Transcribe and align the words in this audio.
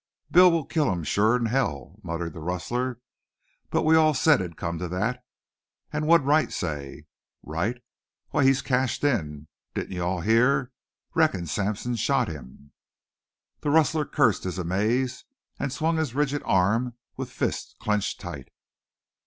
"Bill'll 0.31 0.65
kill 0.65 0.91
him 0.91 1.03
surer 1.03 1.35
'n 1.35 1.45
hell," 1.45 1.99
muttered 2.01 2.33
the 2.33 2.39
rustler. 2.39 2.99
"But 3.69 3.83
we 3.83 3.95
all 3.95 4.15
said 4.15 4.41
it'd 4.41 4.57
come 4.57 4.79
to 4.79 4.89
thet. 4.89 5.23
An' 5.93 6.07
what'd 6.07 6.25
Wright 6.25 6.51
say?" 6.51 7.05
"Wright! 7.43 7.79
Why, 8.31 8.43
he's 8.43 8.63
cashed 8.63 9.03
in. 9.03 9.47
Didn't 9.75 9.91
you 9.93 10.03
all 10.03 10.21
hear? 10.21 10.71
Reckon 11.13 11.45
Sampson 11.45 11.95
shot 11.97 12.29
him." 12.29 12.71
The 13.59 13.69
rustler 13.69 14.05
cursed 14.05 14.43
his 14.45 14.57
amaze 14.57 15.23
and 15.59 15.71
swung 15.71 15.97
his 15.97 16.15
rigid 16.15 16.41
arm 16.47 16.95
with 17.15 17.29
fist 17.31 17.75
clenched 17.79 18.19
tight. 18.19 18.49